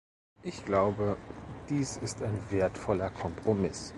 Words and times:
Ich 0.41 0.65
glaube, 0.65 1.15
dies 1.69 1.97
ist 1.97 2.23
ein 2.23 2.35
wertvoller 2.49 3.11
Kompromiss. 3.11 3.89